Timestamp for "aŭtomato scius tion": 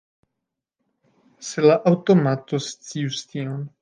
1.91-3.61